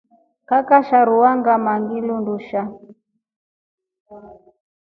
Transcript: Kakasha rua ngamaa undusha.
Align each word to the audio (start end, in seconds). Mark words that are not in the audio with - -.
Kakasha 0.49 0.99
rua 1.07 1.29
ngamaa 1.39 1.85
undusha. 2.17 2.61